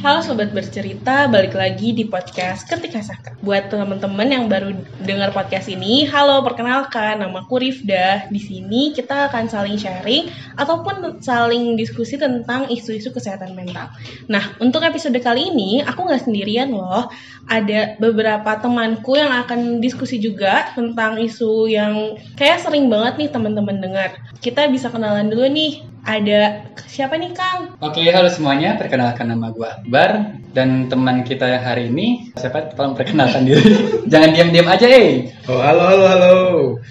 [0.00, 3.36] Halo sobat bercerita, balik lagi di podcast Ketika Saka.
[3.44, 4.72] Buat teman-teman yang baru
[5.04, 8.24] dengar podcast ini, halo perkenalkan, nama aku Rifda.
[8.32, 13.92] Di sini kita akan saling sharing ataupun saling diskusi tentang isu-isu kesehatan mental.
[14.24, 17.12] Nah, untuk episode kali ini aku nggak sendirian loh.
[17.52, 23.76] Ada beberapa temanku yang akan diskusi juga tentang isu yang kayak sering banget nih teman-teman
[23.84, 24.16] dengar.
[24.40, 27.76] Kita bisa kenalan dulu nih ada siapa nih Kang?
[27.80, 28.76] Oke, halo semuanya.
[28.76, 32.72] Perkenalkan nama gue Akbar dan teman kita yang hari ini siapa?
[32.74, 33.62] Tolong perkenalkan diri.
[34.12, 35.30] Jangan diam-diam aja, eh.
[35.46, 36.36] Oh, halo halo halo.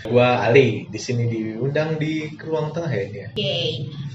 [0.08, 0.88] Gua Ali.
[0.88, 3.28] Di sini diundang di ruang tengah ya dia.
[3.34, 3.58] Oke.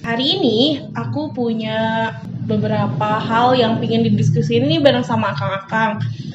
[0.04, 0.58] Hari ini
[0.92, 2.12] aku punya
[2.44, 6.00] beberapa hal yang pingin didiskusin ini bareng sama Akang-akang.
[6.00, 6.33] Akang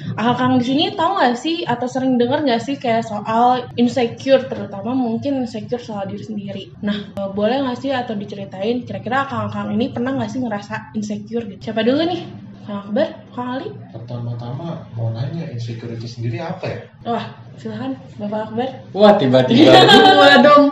[0.59, 5.45] di sini tahu nggak sih atau sering dengar nggak sih kayak soal insecure terutama mungkin
[5.45, 6.63] insecure soal diri sendiri.
[6.83, 11.45] Nah, eh, boleh nggak sih atau diceritain kira-kira akang-akang ini pernah nggak sih ngerasa insecure
[11.47, 11.69] gitu?
[11.69, 12.21] Siapa dulu nih?
[12.69, 13.69] Kang Akbar, Kang Ali?
[13.89, 16.79] Pertama-tama mau nanya insecurity sendiri apa ya?
[17.01, 17.25] Wah,
[17.57, 18.69] silahkan Bapak Akbar.
[18.93, 20.63] Wah, tiba-tiba gua dong.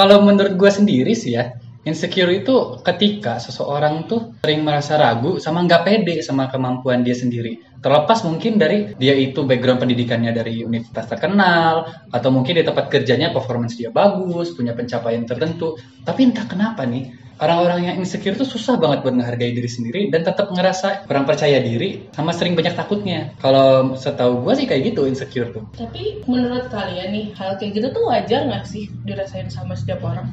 [0.00, 1.52] Kalau menurut gue sendiri sih ya,
[1.86, 7.62] insecure itu ketika seseorang tuh sering merasa ragu sama nggak pede sama kemampuan dia sendiri.
[7.78, 13.30] Terlepas mungkin dari dia itu background pendidikannya dari universitas terkenal, atau mungkin di tempat kerjanya
[13.30, 15.78] performance dia bagus, punya pencapaian tertentu.
[16.02, 20.26] Tapi entah kenapa nih, orang-orang yang insecure tuh susah banget buat menghargai diri sendiri dan
[20.26, 23.30] tetap ngerasa kurang percaya diri sama sering banyak takutnya.
[23.38, 25.62] Kalau setahu gue sih kayak gitu insecure tuh.
[25.78, 30.26] Tapi menurut kalian nih, hal kayak gitu tuh wajar nggak sih dirasain sama setiap orang?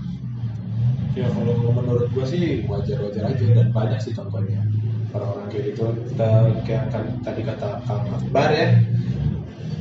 [1.13, 4.65] Ya kalau menurut gua sih wajar-wajar aja dan banyak sih contohnya.
[5.13, 6.29] Orang-orang kayak gitu kita
[6.65, 8.81] kayak kan tadi kata Kang Akbar ya.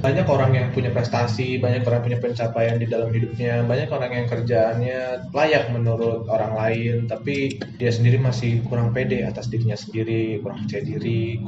[0.03, 4.13] Banyak orang yang punya prestasi, banyak orang yang punya pencapaian di dalam hidupnya, banyak orang
[4.13, 10.43] yang kerjaannya layak menurut orang lain, tapi dia sendiri masih kurang pede atas dirinya sendiri,
[10.43, 11.39] kurang percaya diri,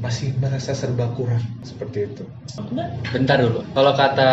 [0.00, 2.24] masih merasa serba kurang seperti itu.
[3.12, 3.60] Bentar dulu.
[3.76, 4.30] Kalau kata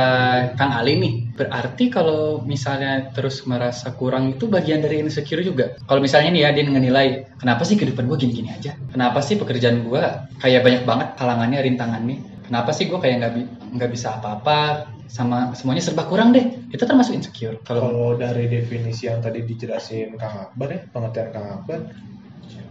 [0.56, 5.76] Kang Ali nih, berarti kalau misalnya terus merasa kurang itu bagian dari insecure juga.
[5.84, 7.08] Kalau misalnya nih ya dia ngenilai,
[7.38, 8.80] kenapa sih kehidupan gue gini-gini aja?
[8.96, 10.04] Kenapa sih pekerjaan gue
[10.40, 12.18] kayak banyak banget halangannya, rintangannya?
[12.48, 13.32] Kenapa sih gue kayak nggak
[13.76, 14.88] nggak bisa apa-apa?
[15.08, 16.68] Sama semuanya serba kurang deh.
[16.72, 17.60] Itu termasuk insecure.
[17.64, 21.80] Kalau Kalau dari definisi yang tadi dijelasin Kang Akbar ya, pengertian Kang Akbar,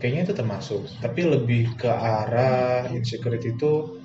[0.00, 0.82] kayaknya itu termasuk.
[1.00, 4.00] Tapi lebih ke arah insecurity itu,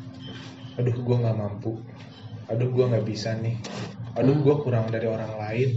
[0.80, 1.84] aduh gue nggak mampu,
[2.48, 3.60] aduh gue nggak bisa nih,
[4.16, 5.70] aduh gue kurang dari orang lain,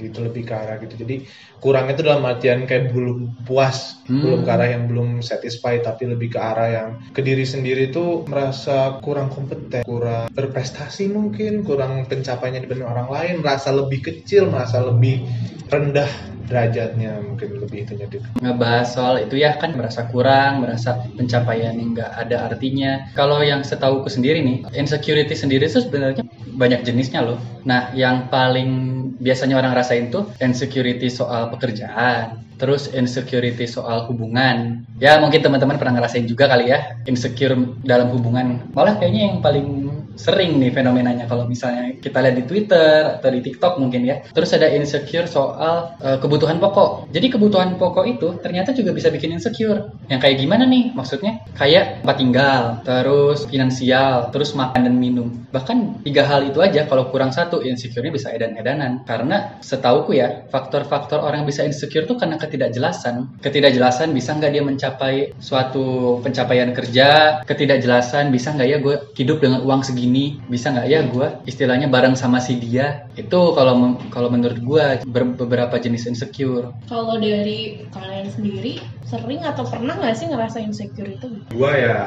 [0.00, 1.04] gitu lebih ke arah gitu.
[1.04, 1.28] Jadi
[1.60, 4.24] kurang itu dalam artian kayak belum puas, Hmm.
[4.24, 8.24] belum ke arah yang belum satisfied, tapi lebih ke arah yang ke diri sendiri tuh
[8.26, 14.82] merasa kurang kompeten, kurang berprestasi mungkin, kurang pencapaiannya dibanding orang lain, merasa lebih kecil, merasa
[14.82, 15.22] lebih
[15.70, 18.24] rendah derajatnya mungkin lebih itunya gitu.
[18.42, 23.08] ngebahas soal itu ya kan merasa kurang, merasa pencapaian yang nggak ada artinya.
[23.14, 26.26] Kalau yang setahuku sendiri nih, insecurity sendiri itu sebenarnya
[26.56, 27.38] banyak jenisnya loh.
[27.62, 34.82] Nah, yang paling biasanya orang rasain tuh insecurity soal pekerjaan, terus insecurity soal hubungan.
[34.98, 37.54] Ya mungkin teman-teman pernah ngerasain juga kali ya, insecure
[37.86, 38.66] dalam hubungan.
[38.74, 43.40] Malah kayaknya yang paling sering nih fenomenanya kalau misalnya kita lihat di Twitter atau di
[43.40, 44.24] TikTok mungkin ya.
[44.30, 47.12] Terus ada insecure soal eh, kebutuhan pokok.
[47.12, 49.92] Jadi kebutuhan pokok itu ternyata juga bisa bikin insecure.
[50.08, 50.92] Yang kayak gimana nih?
[50.92, 55.28] Maksudnya kayak tempat tinggal, terus finansial, terus makan dan minum.
[55.52, 59.06] Bahkan tiga hal itu aja kalau kurang satu insecure-nya bisa edan-edanan.
[59.06, 63.40] Karena setauku ya, faktor-faktor orang bisa insecure tuh karena ketidakjelasan.
[63.40, 69.62] Ketidakjelasan bisa nggak dia mencapai suatu pencapaian kerja, ketidakjelasan bisa nggak ya gue hidup dengan
[69.62, 70.01] uang segini,
[70.48, 73.06] bisa nggak ya gue istilahnya bareng sama si dia.
[73.14, 76.72] Itu kalau kalau menurut gue ber- beberapa jenis insecure.
[76.88, 81.28] Kalau dari kalian sendiri, sering atau pernah nggak sih ngerasa insecure itu?
[81.52, 81.98] Gua ya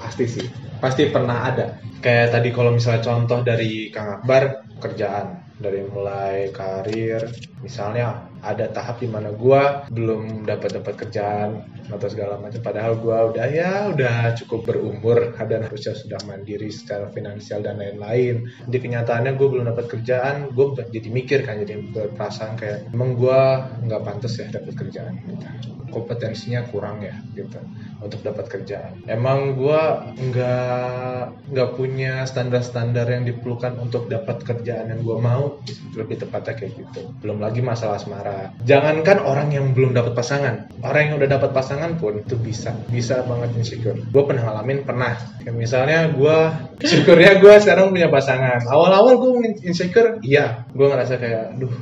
[0.00, 0.46] pasti sih,
[0.82, 1.66] pasti pernah ada.
[2.00, 7.28] Kayak tadi kalau misalnya contoh dari Kang Akbar kerjaan dari mulai karir
[7.60, 12.60] misalnya ada tahap di mana gua belum dapat dapat kerjaan atau segala macam.
[12.60, 18.46] Padahal gua udah ya udah cukup berumur dan harusnya sudah mandiri secara finansial dan lain-lain.
[18.70, 23.66] Di kenyataannya gue belum dapat kerjaan gue jadi mikir kan jadi berperasaan kayak emang gua
[23.82, 25.18] nggak pantas ya dapat kerjaan.
[25.26, 27.58] gitu kompetensinya kurang ya gitu
[28.00, 29.04] untuk dapat kerjaan.
[29.04, 35.44] Emang gua nggak nggak punya standar-standar yang diperlukan untuk dapat kerjaan yang gua mau,
[35.92, 37.12] lebih tepatnya kayak gitu.
[37.20, 38.56] Belum lagi masalah asmara.
[38.64, 43.20] Jangankan orang yang belum dapat pasangan, orang yang udah dapat pasangan pun itu bisa bisa
[43.26, 43.98] banget insecure.
[44.08, 45.14] Gue pernah ngalamin pernah.
[45.44, 48.64] Kayak misalnya gua insecure ya gue sekarang punya pasangan.
[48.64, 49.30] Awal-awal gue
[49.66, 50.64] insecure, iya.
[50.72, 51.74] Gue ngerasa kayak, duh,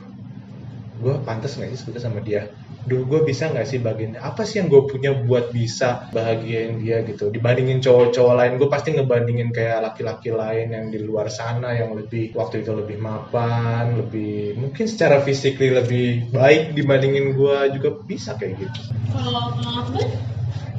[0.99, 2.51] gue pantas nggak sih suka sama dia
[2.87, 7.03] duh gue bisa nggak sih bagian apa sih yang gue punya buat bisa bahagiain dia
[7.03, 11.93] gitu dibandingin cowok-cowok lain gue pasti ngebandingin kayak laki-laki lain yang di luar sana yang
[11.99, 18.39] lebih waktu itu lebih mapan lebih mungkin secara fisik lebih baik dibandingin gue juga bisa
[18.39, 20.29] kayak gitu Kalau Akbar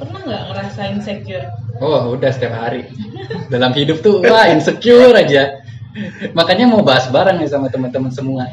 [0.00, 1.46] pernah nggak ngerasa insecure?
[1.80, 2.88] Oh, udah setiap hari.
[3.52, 5.60] Dalam hidup tuh wah insecure aja.
[6.32, 8.48] Makanya mau bahas bareng nih sama teman-teman semua.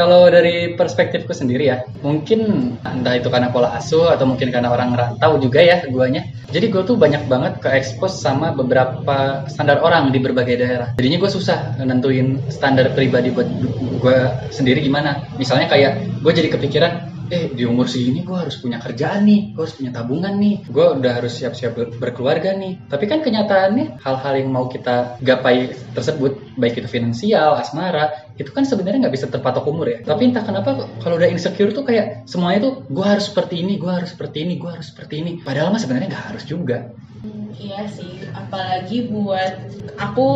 [0.00, 4.96] Kalau dari perspektifku sendiri ya, mungkin entah itu karena pola asuh atau mungkin karena orang
[4.96, 6.24] rantau juga ya guanya.
[6.48, 10.88] Jadi gue tuh banyak banget ke expose sama beberapa standar orang di berbagai daerah.
[10.96, 13.44] Jadinya gue susah nentuin standar pribadi buat
[14.00, 14.18] gue
[14.48, 15.20] sendiri gimana.
[15.36, 16.92] Misalnya kayak gue jadi kepikiran,
[17.28, 20.86] eh di umur segini gue harus punya kerjaan nih, gue harus punya tabungan nih, gue
[20.96, 22.88] udah harus siap-siap ber- berkeluarga nih.
[22.88, 28.64] Tapi kan kenyataannya hal-hal yang mau kita gapai tersebut, baik itu finansial, asmara, itu kan
[28.64, 29.98] sebenarnya nggak bisa terpatok umur ya.
[30.00, 33.92] Tapi entah kenapa kalau udah insecure tuh kayak semuanya tuh gue harus seperti ini, gue
[33.92, 35.32] harus seperti ini, gue harus seperti ini.
[35.44, 36.88] Padahal mah sebenarnya nggak harus juga.
[37.20, 39.60] Hmm, iya sih, apalagi buat
[40.00, 40.28] aku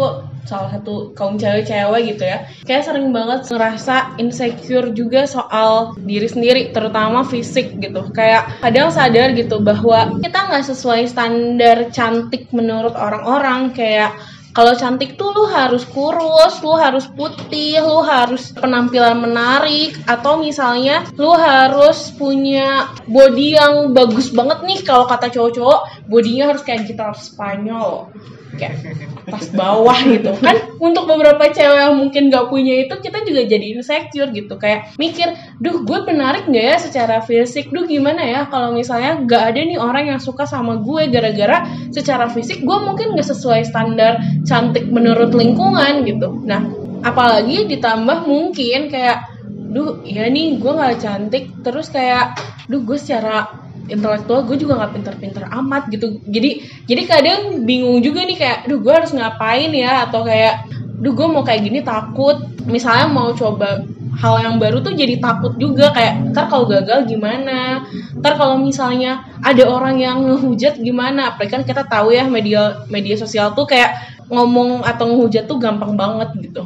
[0.45, 6.63] salah satu kaum cewek-cewek gitu ya kayak sering banget ngerasa insecure juga soal diri sendiri
[6.71, 13.73] terutama fisik gitu kayak kadang sadar gitu bahwa kita nggak sesuai standar cantik menurut orang-orang
[13.73, 14.15] kayak
[14.55, 21.03] kalau cantik tuh lu harus kurus, lu harus putih, lu harus penampilan menarik, atau misalnya
[21.19, 27.13] lu harus punya body yang bagus banget nih kalau kata cowok-cowok, bodinya harus kayak gitar
[27.19, 28.15] Spanyol
[28.57, 28.79] kayak
[29.27, 30.31] pas bawah gitu.
[30.39, 34.55] Kan untuk beberapa cewek yang mungkin gak punya itu kita juga jadi insecure gitu.
[34.57, 37.75] Kayak mikir duh gue menarik nggak ya secara fisik?
[37.75, 42.31] Duh gimana ya kalau misalnya gak ada nih orang yang suka sama gue gara-gara secara
[42.31, 46.45] fisik gue mungkin gak sesuai standar cantik menurut lingkungan gitu.
[46.45, 46.65] Nah
[47.05, 49.33] apalagi ditambah mungkin kayak
[49.75, 51.45] duh iya nih gue nggak cantik.
[51.65, 52.39] Terus kayak
[52.71, 56.21] duh gue secara intelektual gue juga nggak pinter-pinter amat gitu.
[56.29, 60.09] Jadi jadi kadang bingung juga nih kayak duh gue harus ngapain ya?
[60.09, 60.69] Atau kayak
[61.01, 62.41] duh gue mau kayak gini takut.
[62.65, 67.83] Misalnya mau coba hal yang baru tuh jadi takut juga kayak ntar kalau gagal gimana?
[68.15, 71.35] Ntar kalau misalnya ada orang yang ngehujat gimana?
[71.35, 75.97] Apalagi kan kita tahu ya media media sosial tuh kayak ngomong atau ngehujat tuh gampang
[75.97, 76.65] banget gitu.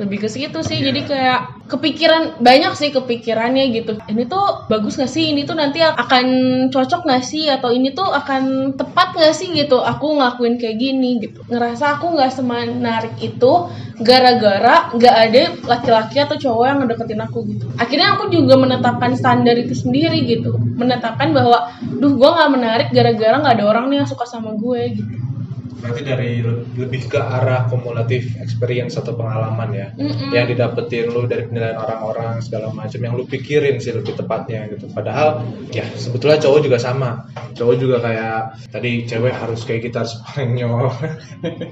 [0.00, 4.00] Lebih ke situ sih jadi kayak kepikiran banyak sih kepikirannya gitu.
[4.08, 5.36] Ini tuh bagus gak sih?
[5.36, 6.26] Ini tuh nanti akan
[6.72, 7.52] cocok gak sih?
[7.52, 9.84] Atau ini tuh akan tepat gak sih gitu?
[9.84, 11.44] Aku ngelakuin kayak gini gitu.
[11.44, 13.68] Ngerasa aku nggak semenarik itu
[14.00, 17.64] gara-gara nggak ada laki-laki atau cowok yang ngedeketin aku gitu.
[17.76, 20.56] Akhirnya aku juga menetapkan standar itu sendiri gitu.
[20.56, 21.68] Menetapkan bahwa
[22.00, 25.31] duh gue nggak menarik gara-gara nggak ada orang nih yang suka sama gue gitu
[25.82, 29.86] berarti dari le- lebih ke arah kumulatif experience atau pengalaman ya?
[29.98, 30.30] Mm-mm.
[30.32, 34.86] yang didapetin lu dari penilaian orang-orang segala macam yang lu pikirin sih lebih tepatnya gitu.
[34.88, 35.42] Padahal
[35.74, 37.26] ya sebetulnya cowok juga sama.
[37.52, 38.38] Cowok juga kayak
[38.70, 40.92] tadi cewek harus kayak gitar Spanyol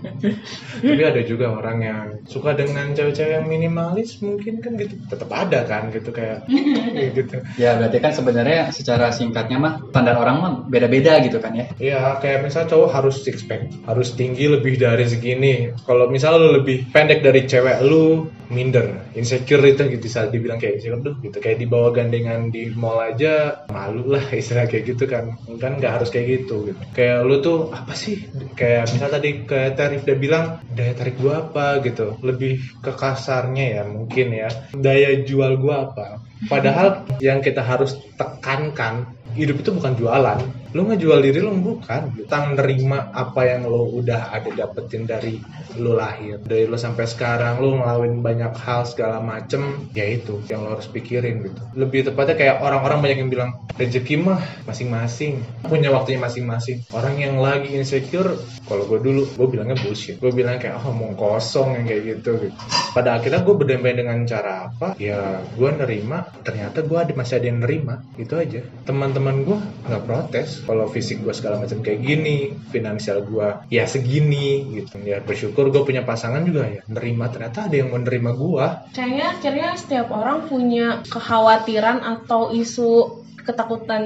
[0.81, 4.97] tapi ada juga orang yang suka dengan cewek-cewek yang minimalis mungkin kan gitu.
[5.09, 6.47] Tetap ada kan gitu kayak
[7.19, 7.37] gitu.
[7.57, 11.67] Ya berarti kan sebenarnya secara singkatnya mah standar orang mah beda-beda gitu kan ya.
[11.77, 15.71] Iya, kayak misal cowok harus six pack, harus tinggi lebih dari segini.
[15.85, 20.81] Kalau misal lu lebih pendek dari cewek lu, minder, insecure itu gitu bisa dibilang kayak
[20.81, 21.39] insecure tuh gitu.
[21.39, 25.37] Kayak dibawa gandengan di mall aja malu lah istilah kayak gitu kan.
[25.63, 26.81] Kan nggak harus kayak gitu gitu.
[26.97, 28.27] Kayak lu tuh apa sih?
[28.59, 30.45] Kayak misal tadi kayak Tarif udah bilang
[30.75, 32.19] daya tarik gua apa gitu.
[32.21, 34.51] Lebih ke kasarnya ya mungkin ya.
[34.75, 36.21] Daya jual gua apa?
[36.49, 40.60] Padahal yang kita harus tekankan hidup itu bukan jualan.
[40.71, 42.15] Lu ngejual diri lu bukan.
[42.25, 45.43] Tentang nerima apa yang lo udah ada dapetin dari
[45.83, 46.39] lu lahir.
[46.39, 49.91] Dari lu sampai sekarang lu ngelakuin banyak hal segala macem.
[49.91, 51.61] Ya itu yang lo harus pikirin gitu.
[51.75, 54.39] Lebih tepatnya kayak orang-orang banyak yang bilang rezeki mah
[54.71, 55.43] masing-masing.
[55.67, 56.87] Punya waktunya masing-masing.
[56.95, 58.39] Orang yang lagi insecure,
[58.71, 60.23] kalau gue dulu gue bilangnya bullshit.
[60.23, 62.39] Gue bilang kayak oh mau kosong yang kayak gitu.
[62.47, 62.55] gitu.
[62.95, 64.95] Pada akhirnya gue berdamai dengan cara apa?
[65.03, 66.31] Ya gue nerima.
[66.47, 68.07] Ternyata gue ada masih ada yang nerima.
[68.15, 68.63] Itu aja.
[68.87, 69.59] Teman-teman gue
[69.91, 75.01] nggak protes kalau fisik gue segala macam kayak gini, finansial gue ya segini gitu.
[75.03, 77.29] Ya bersyukur gue punya pasangan juga ya nerima.
[77.29, 78.67] Ternyata ada yang mau nerima gue.
[78.97, 84.05] Kayaknya akhirnya setiap orang punya kekhawatiran atau isu ketakutan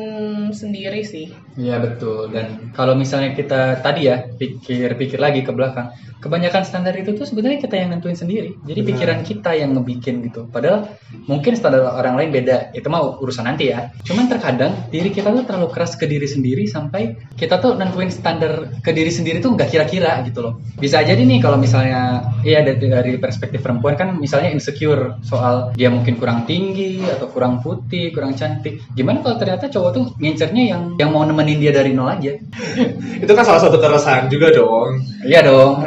[0.54, 1.34] sendiri sih.
[1.54, 2.34] Iya betul.
[2.34, 7.62] Dan kalau misalnya kita tadi ya pikir-pikir lagi ke belakang, kebanyakan standar itu tuh sebenarnya
[7.62, 8.58] kita yang nentuin sendiri.
[8.66, 8.90] Jadi Benar.
[8.90, 10.50] pikiran kita yang ngebikin gitu.
[10.50, 10.90] Padahal
[11.30, 12.75] mungkin standar orang lain beda.
[12.75, 13.94] Itu mah urusan nanti ya.
[14.02, 18.75] Cuman terkadang diri kita tuh terlalu keras ke diri sendiri sampai kita tuh nentuin standar
[18.82, 20.58] ke diri sendiri tuh nggak kira-kira gitu loh.
[20.80, 25.87] Bisa jadi nih kalau misalnya ya dari, dari perspektif perempuan kan misalnya insecure soal dia
[25.87, 28.82] mungkin kurang tinggi atau kurang putih, kurang cantik.
[28.99, 32.33] Gimana kalau ternyata cowok tuh ngincernya yang yang mau nemenin dia dari nol aja.
[33.25, 35.05] Itu kan salah satu keresahan juga dong.
[35.21, 35.85] Iya dong.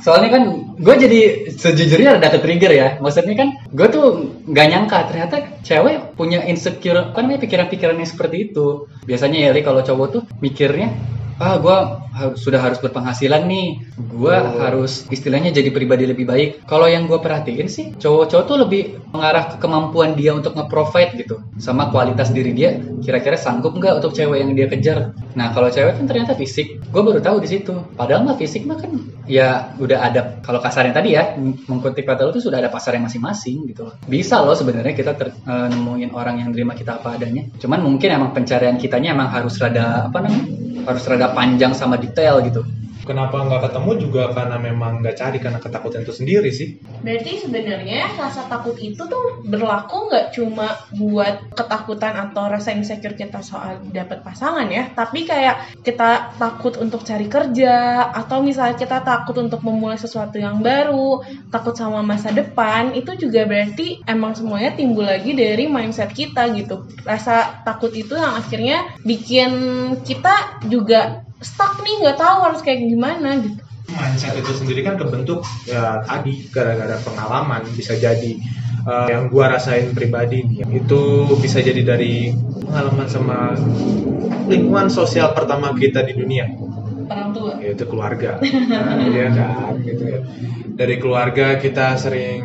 [0.00, 0.42] Soalnya kan
[0.80, 1.20] gue jadi
[1.52, 2.88] sejujurnya ada ke trigger ya.
[3.04, 4.06] Maksudnya kan gue tuh
[4.48, 8.88] nggak nyangka ternyata cewek punya insecure kan namanya pikiran-pikiran yang seperti itu.
[9.04, 10.88] Biasanya ya kalau cowok tuh mikirnya
[11.40, 11.76] ah gue
[12.38, 13.82] sudah harus berpenghasilan nih.
[13.98, 14.58] Gue Oh.
[14.62, 16.62] harus istilahnya jadi pribadi lebih baik.
[16.66, 21.42] Kalau yang gue perhatiin sih cowok-cowok tuh lebih mengarah ke kemampuan dia untuk nge-provide gitu
[21.58, 22.78] sama kualitas diri dia.
[23.02, 24.98] Kira-kira sanggup nggak untuk cewek yang dia kejar?
[25.34, 26.78] Nah kalau cewek kan ternyata fisik.
[26.94, 27.74] Gue baru tahu di situ.
[27.98, 28.94] Padahal mah fisik mah kan
[29.26, 33.66] ya udah ada kalau kasarnya tadi ya mengkutip kata lu tuh sudah ada pasarnya masing-masing
[33.74, 33.94] gitu loh.
[34.06, 37.42] Bisa loh sebenarnya kita ter- eh, nemuin orang yang terima kita apa adanya.
[37.58, 40.46] Cuman mungkin emang pencarian kitanya emang harus rada apa namanya
[40.84, 42.62] harus rada panjang sama detail gitu
[43.04, 46.80] Kenapa nggak ketemu juga karena memang nggak cari karena ketakutan itu sendiri sih.
[47.04, 53.44] Berarti sebenarnya rasa takut itu tuh berlaku nggak cuma buat ketakutan atau rasa insecure kita
[53.44, 59.36] soal dapat pasangan ya, tapi kayak kita takut untuk cari kerja atau misalnya kita takut
[59.36, 61.20] untuk memulai sesuatu yang baru,
[61.52, 66.88] takut sama masa depan, itu juga berarti emang semuanya timbul lagi dari mindset kita gitu.
[67.04, 69.52] Rasa takut itu yang akhirnya bikin
[70.02, 73.60] kita juga stuck nih nggak tahu harus kayak gimana gitu.
[73.84, 78.32] Mindset itu sendiri kan kebentuk ya tadi gara-gara pengalaman bisa jadi
[78.82, 81.00] eh, yang gua rasain pribadi nih itu
[81.36, 82.32] bisa jadi dari
[82.64, 83.52] pengalaman sama
[84.46, 86.48] lingkungan sosial pertama kita di dunia
[87.04, 87.60] Orang tua.
[87.60, 90.18] yaitu keluarga Nah, iya kan gitu ya
[90.74, 92.40] dari keluarga kita sering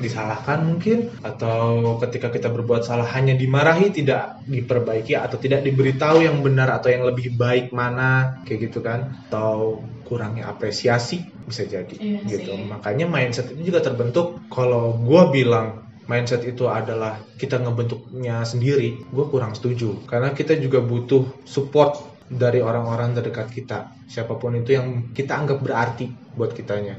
[0.00, 6.40] disalahkan mungkin atau ketika kita berbuat salah hanya dimarahi tidak diperbaiki atau tidak diberitahu yang
[6.44, 9.26] benar atau yang lebih baik mana kayak gitu kan.
[9.28, 12.54] Atau kurangnya apresiasi bisa jadi Iya gitu.
[12.54, 12.66] Sih.
[12.66, 14.38] makanya mindset itu juga terbentuk.
[14.52, 20.06] Kalau gua bilang mindset itu adalah kita ngebentuknya sendiri gue kurang setuju.
[20.06, 21.98] Karena kita juga butuh support
[22.30, 23.78] dari orang-orang terdekat kita.
[24.06, 26.98] Siapa pun itu yang kita anggap berarti buat kitanya.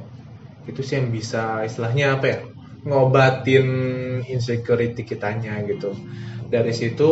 [0.68, 2.40] Itu sih yang bisa istilahnya apa ya
[2.86, 3.68] ngobatin
[4.28, 5.96] insecurity kitanya gitu.
[6.48, 7.12] Dari situ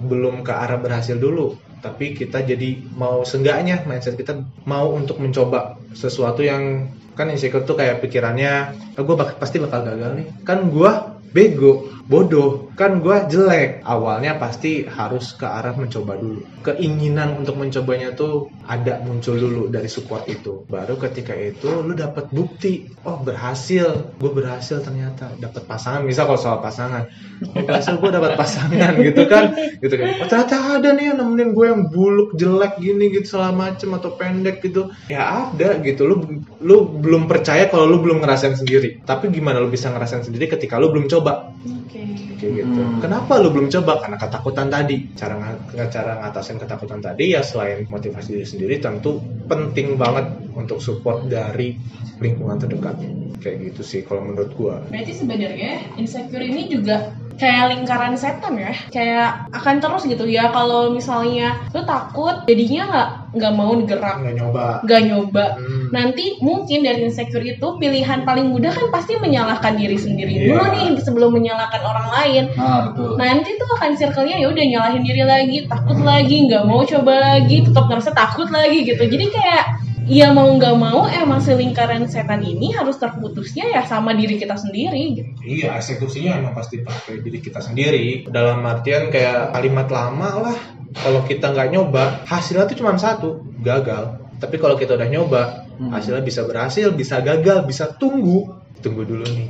[0.00, 4.36] belum ke arah berhasil dulu tapi kita jadi mau seenggaknya mindset kita
[4.68, 8.52] mau untuk mencoba sesuatu yang kan insecure tuh kayak pikirannya
[8.96, 10.26] ah, gue pasti bakal gagal nih.
[10.44, 10.92] Kan gue
[11.32, 13.84] bego bodoh kan gue jelek.
[13.84, 16.40] Awalnya pasti harus ke arah mencoba dulu.
[16.64, 20.64] Keinginan untuk mencobanya tuh ada muncul dulu dari support itu.
[20.64, 22.88] Baru ketika itu lu dapat bukti.
[23.04, 24.16] Oh berhasil.
[24.16, 26.08] Gue berhasil ternyata dapat pasangan.
[26.08, 27.04] Misal kalau soal pasangan.
[27.52, 29.52] Oh, berhasil gue dapat pasangan gitu kan.
[29.84, 30.08] Gitu kan.
[30.24, 34.16] Oh, ternyata ada nih yang nemenin gue yang buluk jelek gini gitu segala macem atau
[34.16, 34.88] pendek gitu.
[35.12, 36.08] Ya ada gitu.
[36.08, 36.16] Lu
[36.64, 39.04] lu belum percaya kalau lu belum ngerasain sendiri.
[39.04, 41.52] Tapi gimana lu bisa ngerasain sendiri ketika lu belum coba?
[41.60, 42.00] Oke.
[42.40, 42.69] kayak gitu.
[42.70, 43.02] Hmm.
[43.02, 43.98] Kenapa lu belum coba?
[43.98, 44.96] Karena ketakutan tadi.
[45.18, 49.18] Cara ng- cara ngatasin ketakutan tadi ya selain motivasi diri sendiri tentu
[49.50, 51.74] penting banget untuk support dari
[52.22, 52.94] lingkungan terdekat.
[53.42, 54.76] Kayak gitu sih kalau menurut gua.
[54.86, 57.10] Berarti sebenarnya insecure ini juga
[57.40, 60.52] kayak lingkaran setan ya, kayak akan terus gitu ya.
[60.52, 64.64] Kalau misalnya lu takut, jadinya nggak nggak mau gerak, Nggak nyoba.
[64.84, 65.44] nggak nyoba.
[65.56, 65.84] Hmm.
[65.88, 70.44] Nanti mungkin dari insecure itu pilihan paling mudah kan pasti menyalahkan diri sendiri Iya.
[70.52, 72.44] dulu nih sebelum menyalahkan orang lain.
[72.52, 76.84] nah betul Nanti tuh akan circle-nya ya udah nyalahin diri lagi, takut lagi, nggak mau
[76.84, 79.00] coba lagi, tetap ngerasa takut lagi gitu.
[79.00, 79.64] Jadi kayak
[80.10, 84.58] ya mau nggak mau emang si lingkaran setan ini harus terputusnya ya sama diri kita
[84.58, 85.30] sendiri gitu.
[85.46, 88.26] Iya, eksekusinya emang pasti pakai diri kita sendiri.
[88.26, 90.56] Dalam artian kayak kalimat lama lah.
[90.90, 94.18] Kalau kita nggak nyoba, hasilnya tuh cuma satu, gagal.
[94.42, 95.42] Tapi kalau kita udah nyoba,
[95.80, 95.96] Hmm.
[95.96, 98.52] hasilnya bisa berhasil, bisa gagal, bisa tunggu.
[98.84, 99.48] Tunggu dulu nih.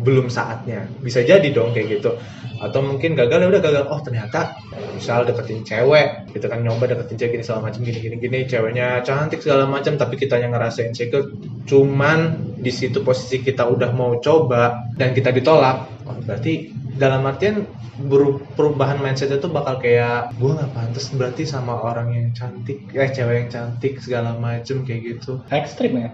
[0.00, 0.88] Belum saatnya.
[1.04, 2.16] Bisa jadi dong kayak gitu.
[2.60, 3.84] Atau mungkin gagal ya udah gagal.
[3.88, 4.56] Oh ternyata
[4.92, 9.00] misal deketin cewek, kita kan nyoba deketin cewek gini segala macam gini gini gini, ceweknya
[9.00, 11.32] cantik segala macam, tapi kita yang ngerasain insecure.
[11.64, 17.64] Cuman di situ posisi kita udah mau coba dan kita ditolak, oh, berarti dalam artian
[18.54, 23.34] perubahan mindset itu bakal kayak gue nggak pantas berarti sama orang yang cantik, eh cewek
[23.40, 25.40] yang cantik segala macem kayak gitu.
[25.48, 26.10] ekstrim ya?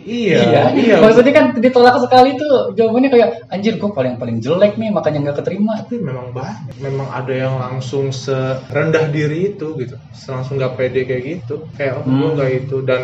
[0.00, 0.96] Iya, iya.
[0.96, 5.38] maksudnya kan ditolak sekali tuh jawabannya kayak anjir gue paling paling jelek nih makanya nggak
[5.44, 5.76] keterima.
[5.84, 6.74] Tapi memang banyak.
[6.80, 10.00] Memang ada yang langsung serendah diri itu gitu.
[10.30, 11.68] Langsung nggak pede kayak gitu.
[11.76, 12.34] Kayak oh gue Hmm.
[12.38, 12.76] nggak itu.
[12.80, 13.02] Dan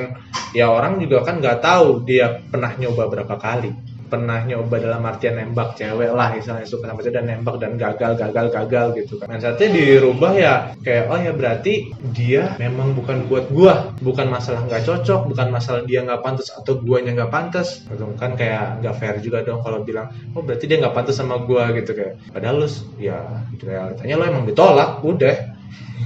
[0.57, 5.37] ya orang juga kan nggak tahu dia pernah nyoba berapa kali pernah nyoba dalam artian
[5.39, 9.27] nembak cewek lah misalnya suka sama cewek dan nembak dan gagal gagal gagal gitu kan.
[9.31, 13.93] Mindsetnya dirubah ya kayak oh ya berarti dia memang bukan buat gua.
[13.99, 17.83] Bukan masalah nggak cocok bukan masalah dia nggak pantas atau guanya nggak pantas.
[17.87, 21.43] Gitu kan kayak nggak fair juga dong kalau bilang oh berarti dia nggak pantas sama
[21.43, 22.19] gua gitu kayak.
[22.31, 25.37] Padahal lu ya realitanya lo emang ditolak udah.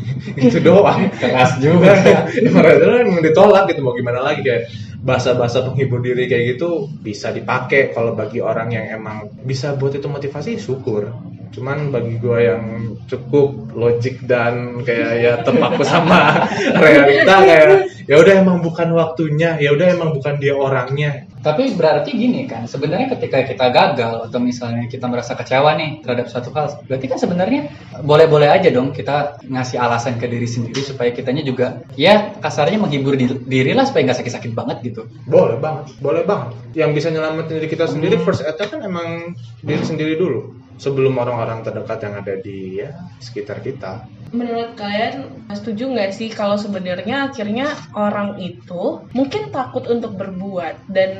[0.40, 1.12] Itu doang.
[1.16, 1.94] Keras juga.
[2.56, 7.96] Padahal emang ditolak gitu mau gimana lagi kayak bahasa-bahasa penghibur diri kayak gitu bisa dipakai
[7.96, 11.08] kalau bagi orang yang emang bisa buat itu motivasi syukur.
[11.50, 12.64] Cuman bagi gue yang
[13.10, 16.46] cukup logik dan kayak ya terpaku sama
[16.84, 22.12] realita kayak ya udah emang bukan waktunya ya udah emang bukan dia orangnya Tapi berarti
[22.12, 26.84] gini kan, sebenarnya ketika kita gagal atau misalnya kita merasa kecewa nih terhadap suatu hal,
[26.84, 27.72] berarti kan sebenarnya
[28.04, 33.16] boleh-boleh aja dong kita ngasih alasan ke diri sendiri supaya kitanya juga ya kasarnya menghibur
[33.16, 35.08] di- diri lah supaya nggak sakit-sakit banget gitu.
[35.24, 36.52] boleh banget boleh banget.
[36.76, 39.32] Yang bisa nyelamatin diri kita sendiri first aid kan emang
[39.64, 45.90] diri sendiri dulu sebelum orang-orang terdekat yang ada di ya sekitar kita Menurut kalian setuju
[45.90, 51.10] nggak sih kalau sebenarnya akhirnya orang itu mungkin takut untuk berbuat dan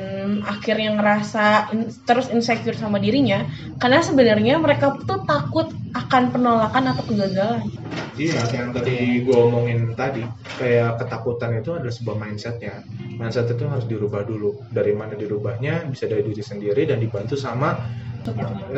[0.47, 3.43] akhirnya ngerasa in- terus insecure sama dirinya
[3.83, 7.67] karena sebenarnya mereka tuh takut akan penolakan atau kegagalan.
[8.15, 10.23] Iya, yang tadi gue omongin tadi,
[10.55, 12.83] kayak ketakutan itu adalah sebuah mindsetnya.
[13.19, 14.61] Mindset itu harus dirubah dulu.
[14.71, 15.87] Dari mana dirubahnya?
[15.87, 17.75] Bisa dari diri sendiri dan dibantu sama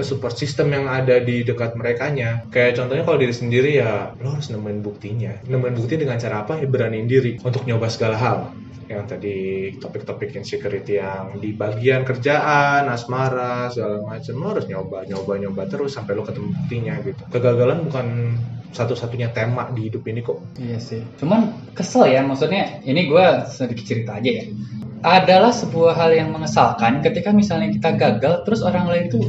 [0.03, 2.43] support system yang ada di dekat merekanya.
[2.49, 5.33] Kayak contohnya kalau diri sendiri ya, lo harus nemuin buktinya.
[5.45, 6.59] Nemuin bukti dengan cara apa?
[6.59, 8.37] Ya beraniin diri untuk nyoba segala hal.
[8.89, 9.37] Yang tadi
[9.79, 15.95] topik-topik insecurity yang di bagian kerjaan, asmara, segala macam lo harus nyoba, nyoba, nyoba terus
[15.95, 17.21] sampai lo ketemu buktinya gitu.
[17.31, 18.07] Kegagalan bukan
[18.73, 20.41] satu-satunya tema di hidup ini kok.
[20.57, 21.01] Iya sih.
[21.21, 24.45] Cuman kesel ya, maksudnya ini gue sedikit cerita aja ya.
[25.03, 29.27] Adalah sebuah hal yang mengesalkan ketika misalnya kita gagal, terus orang lain tuh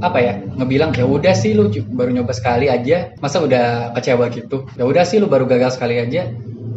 [0.00, 4.68] apa ya ngebilang ya udah sih lu baru nyoba sekali aja masa udah kecewa gitu
[4.76, 6.28] ya udah sih lu baru gagal sekali aja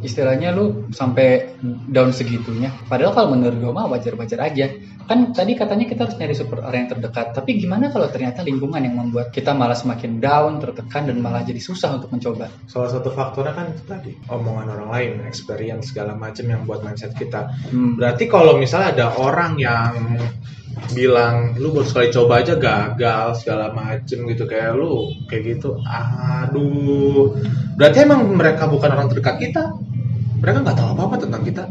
[0.03, 1.55] istilahnya lu sampai
[1.89, 2.69] down segitunya.
[2.91, 4.67] Padahal kalau menurut gue mah wajar-wajar aja.
[5.03, 7.35] Kan tadi katanya kita harus nyari support orang yang terdekat.
[7.35, 11.59] Tapi gimana kalau ternyata lingkungan yang membuat kita malah semakin down tertekan dan malah jadi
[11.59, 12.47] susah untuk mencoba?
[12.71, 17.15] Salah satu faktornya kan itu tadi omongan orang lain, experience segala macam yang buat mindset
[17.15, 17.51] kita.
[17.71, 17.99] Hmm.
[17.99, 19.91] Berarti kalau misalnya ada orang yang
[20.91, 27.37] bilang lu baru sekali coba aja gagal segala macem gitu kayak lu kayak gitu aduh.
[27.77, 29.63] Berarti emang mereka bukan orang terdekat kita
[30.43, 31.63] mereka nggak tahu apa apa tentang kita.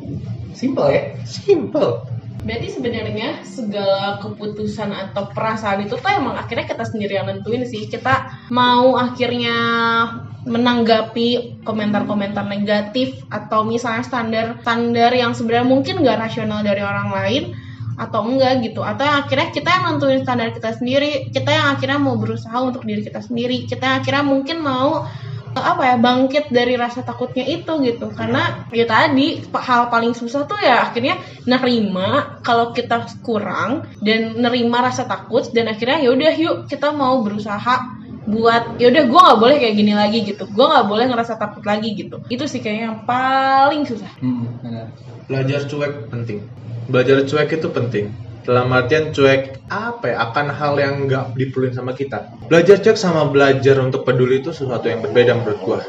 [0.56, 1.02] Simple ya?
[1.28, 2.08] Simple.
[2.42, 7.86] Berarti sebenarnya segala keputusan atau perasaan itu tuh emang akhirnya kita sendiri yang nentuin sih.
[7.86, 9.54] Kita mau akhirnya
[10.42, 17.44] menanggapi komentar-komentar negatif atau misalnya standar-standar yang sebenarnya mungkin nggak rasional dari orang lain
[17.94, 18.82] atau enggak gitu.
[18.82, 21.28] Atau akhirnya kita yang nentuin standar kita sendiri.
[21.28, 23.68] Kita yang akhirnya mau berusaha untuk diri kita sendiri.
[23.68, 25.06] Kita yang akhirnya mungkin mau
[25.60, 28.08] apa ya bangkit dari rasa takutnya itu gitu.
[28.14, 34.38] Karena ya tadi pa- hal paling susah tuh ya akhirnya nerima kalau kita kurang dan
[34.40, 39.20] nerima rasa takut dan akhirnya ya udah yuk kita mau berusaha buat ya udah gue
[39.26, 40.48] nggak boleh kayak gini lagi gitu.
[40.48, 42.22] Gue nggak boleh ngerasa takut lagi gitu.
[42.30, 44.12] Itu sih kayaknya yang paling susah.
[44.22, 44.86] Hmm, benar.
[45.28, 46.38] belajar cuek penting.
[46.86, 51.94] Belajar cuek itu penting dalam artian cuek apa ya akan hal yang nggak diperluin sama
[51.94, 52.34] kita.
[52.50, 55.80] Belajar cuek sama belajar untuk peduli itu sesuatu yang berbeda menurut gua.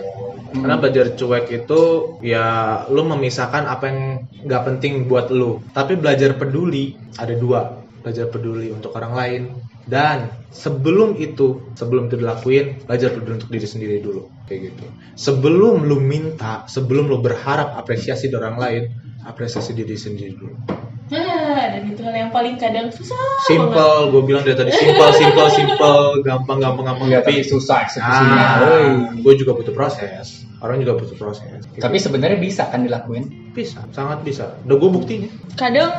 [0.53, 1.81] Karena belajar cuek itu
[2.21, 2.45] ya
[2.93, 3.99] lu memisahkan apa yang
[4.45, 5.65] nggak penting buat lu.
[5.73, 7.81] Tapi belajar peduli ada dua.
[8.05, 9.41] Belajar peduli untuk orang lain
[9.83, 14.29] dan sebelum itu sebelum itu dilakuin belajar peduli untuk diri sendiri dulu.
[14.45, 14.85] Kayak gitu.
[15.17, 18.83] Sebelum lu minta sebelum lu berharap apresiasi dari orang lain
[19.23, 20.83] apresiasi diri sendiri dulu
[21.13, 23.13] nah dan itu hal yang paling kadang susah
[23.45, 28.41] simple gue bilang dari tadi simple simple simple gampang gampang gampang Enggak, tapi susah eksekusinya.
[28.41, 29.21] ah, Woi.
[29.21, 33.53] gue juga butuh proses orang juga butuh proses Tapi sebenarnya bisa kan dilakuin.
[33.53, 35.93] bisa sangat bisa udah gue buktinya kadang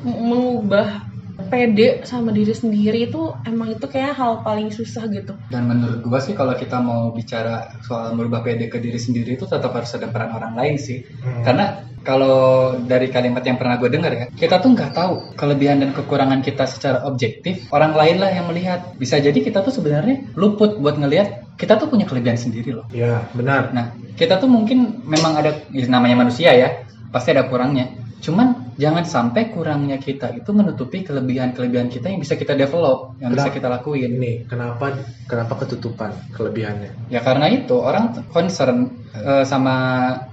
[0.00, 6.04] mengubah pede sama diri sendiri itu emang itu kayak hal paling susah gitu Dan menurut
[6.04, 9.88] gua sih kalau kita mau bicara soal merubah PD ke diri sendiri itu tetap harus
[9.90, 11.00] ada peran orang lain sih.
[11.18, 11.42] Hmm.
[11.42, 15.90] Karena kalau dari kalimat yang pernah gue dengar ya, kita tuh nggak tahu kelebihan dan
[15.92, 17.68] kekurangan kita secara objektif.
[17.72, 18.96] Orang lain lah yang melihat.
[18.96, 22.88] Bisa jadi kita tuh sebenarnya luput buat ngelihat kita tuh punya kelebihan sendiri loh.
[22.88, 27.92] ya benar Nah, kita tuh mungkin memang ada ya, namanya manusia ya, pasti ada kurangnya.
[28.20, 33.48] Cuman jangan sampai kurangnya kita itu menutupi kelebihan-kelebihan kita yang bisa kita develop, yang bisa
[33.48, 33.56] Kenapa?
[33.56, 34.10] kita lakuin.
[34.20, 34.86] ini kenapa
[35.24, 39.76] kenapa ketutupan kelebihannya Ya karena itu orang concern eh, sama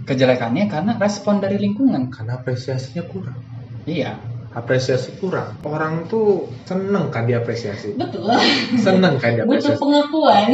[0.03, 2.11] kejelekannya karena respon dari lingkungan.
[2.11, 3.39] karena apresiasinya kurang
[3.87, 4.19] Iya.
[4.57, 8.25] Apresiasi kurang orang tuh seneng kan diapresiasi Betul.
[8.81, 10.47] seneng kan Butuh diapresiasi pengakuan.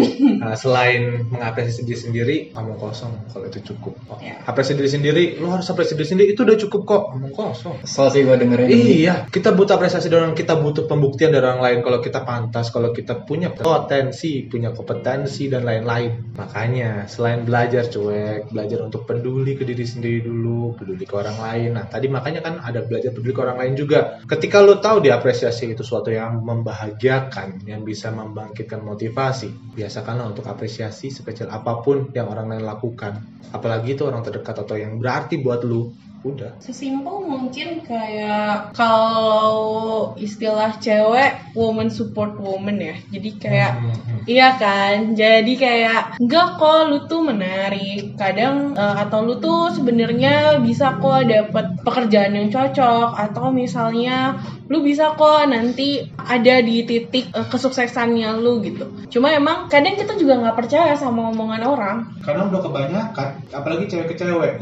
[0.43, 4.43] Nah, selain mengapresiasi diri sendiri kamu kosong kalau itu cukup Oh, Ya.
[4.43, 8.07] apresiasi diri sendiri lu harus apresiasi diri sendiri itu udah cukup kok kamu kosong Kesel
[8.09, 8.67] sih gue dengerin.
[8.67, 12.73] Iya, kita butuh apresiasi dari orang, kita butuh pembuktian dari orang lain kalau kita pantas,
[12.73, 16.33] kalau kita punya potensi, punya kompetensi dan lain-lain.
[16.33, 21.69] Makanya selain belajar cuek, belajar untuk peduli ke diri sendiri dulu, peduli ke orang lain.
[21.77, 23.92] Nah, tadi makanya kan ada belajar peduli ke orang lain juga.
[24.23, 31.11] Ketika lo tahu diapresiasi itu suatu yang membahagiakan, yang bisa membangkitkan motivasi, biasakanlah untuk apresiasi
[31.11, 33.19] sekecil apa pun yang orang lain lakukan.
[33.53, 35.93] Apalagi itu orang terdekat atau yang berarti buat lu.
[36.23, 36.55] Udah.
[36.63, 42.95] Sesimpel mungkin kayak kalau istilah cewek woman support woman ya.
[43.11, 44.23] Jadi kayak Hmm.
[44.23, 48.15] Iya kan, jadi kayak enggak kok lu tuh menarik.
[48.15, 54.39] Kadang eh, atau lu tuh sebenarnya bisa kok dapet pekerjaan yang cocok atau misalnya
[54.71, 58.87] lu bisa kok nanti ada di titik eh, kesuksesannya lu gitu.
[59.11, 61.97] Cuma emang kadang kita juga nggak percaya sama omongan orang.
[62.23, 64.53] Karena udah kebanyakan, apalagi cewek ke cewek.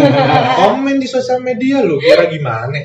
[0.62, 2.78] Komen di sosial media lu, kira gimana?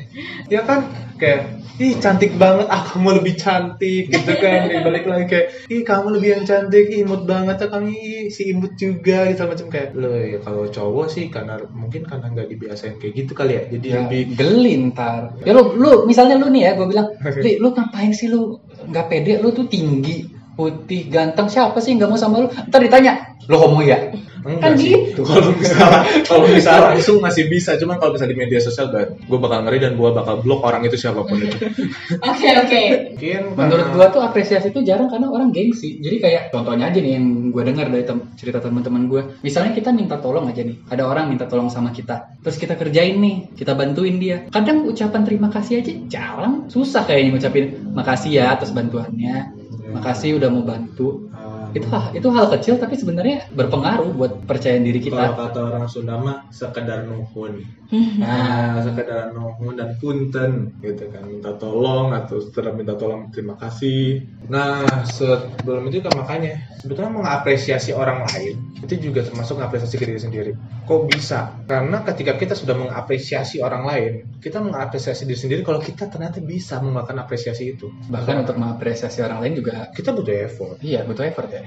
[0.50, 4.66] Ya kan, kayak ih cantik banget, ah kamu lebih cantik gitu kan.
[4.82, 7.94] Balik lagi kayak, ih kamu lebih yang cantik, ih, imut banget ya kami
[8.34, 12.50] si imut juga gitu macam kayak lo ya kalau cowok sih karena mungkin karena nggak
[12.50, 13.62] dibiasain kayak gitu kali ya.
[13.70, 15.38] Jadi Ya, lebih geli ntar.
[15.46, 17.14] Ya lu, lu misalnya lu nih ya, gue bilang,
[17.46, 18.58] Li, lu ngapain sih lu
[18.90, 19.38] nggak pede?
[19.38, 20.26] Lu tuh tinggi,
[20.58, 22.50] putih, ganteng, siapa sih nggak mau sama lu?
[22.50, 24.10] Ntar ditanya, lu homo ya?
[24.44, 24.94] Enggak Kan sih.
[24.94, 25.22] gitu.
[25.24, 29.58] Kalau misalnya kalau misalnya langsung masih bisa, cuman kalau misalnya di media sosial gue bakal
[29.66, 31.56] ngeri dan gue bakal blok orang itu siapa pun itu.
[32.28, 32.82] Oke oke.
[33.14, 35.98] Mungkin Menurut gua tuh apresiasi itu jarang karena orang gengsi.
[35.98, 39.22] Jadi kayak contohnya aja nih yang gua dengar dari tem- cerita teman-teman gua.
[39.42, 40.76] Misalnya kita minta tolong aja nih.
[40.88, 42.38] Ada orang minta tolong sama kita.
[42.42, 44.46] Terus kita kerjain nih, kita bantuin dia.
[44.48, 49.52] Kadang ucapan terima kasih aja jarang, susah kayaknya ngucapin makasih ya atas bantuannya.
[49.88, 51.28] Makasih udah mau bantu.
[51.74, 55.36] Itu hal, itu hal kecil tapi sebenarnya berpengaruh buat percayaan diri Kalau kita.
[55.36, 57.64] kata orang Sunda mah sekedar nuhun.
[57.90, 64.28] Nah, sekedar nuhun dan punten gitu kan, minta tolong atau setelah minta tolong terima kasih.
[64.52, 70.20] Nah, sebelum itu kan makanya sebetulnya mengapresiasi orang lain itu juga termasuk mengapresiasi ke diri
[70.20, 70.50] sendiri.
[70.84, 71.64] Kok bisa?
[71.64, 76.84] Karena ketika kita sudah mengapresiasi orang lain, kita mengapresiasi diri sendiri kalau kita ternyata bisa
[76.84, 77.88] melakukan apresiasi itu.
[78.06, 80.76] Bahkan untuk mengapresiasi orang lain juga Kita butuh effort.
[80.84, 81.64] iya butuh effort ya.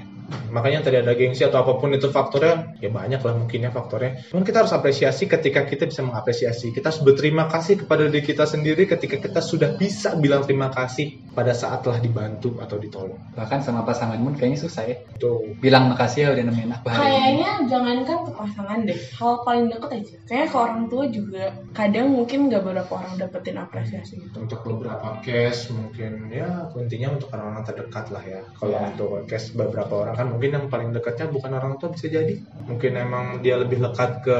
[0.48, 4.44] makanya tadi ada gengsi atau apa pun itu faktornya ya banyak lah mungkinnya faktornya cuman
[4.48, 8.84] kita harus apresiasi ketika kita bisa mengapresiasi kita harus berterima kasih kepada diri kita sendiri
[8.84, 13.80] ketika kita sudah bisa bilang terima kasih pada saat telah dibantu atau ditolong Bahkan sama
[13.88, 14.96] pasanganmu kayaknya susah ya.
[15.16, 17.08] tuh Bilang makasih ya udah nemenin aku hari ini.
[17.08, 20.14] Kayaknya jangankan ke pasangan deh, hal paling deket aja.
[20.28, 24.36] Kayaknya ke orang tua juga kadang mungkin nggak beberapa orang dapetin apresiasi itu.
[24.36, 28.90] untuk beberapa case mungkin ya intinya untuk orang-orang terdekat lah ya kalau Ya.
[28.90, 32.34] untuk case beberapa orang kan mungkin yang paling dekatnya bukan orang tua bisa jadi
[32.66, 34.38] mungkin emang dia lebih lekat ke